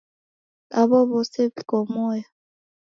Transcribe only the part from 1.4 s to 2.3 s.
w'iko moyo.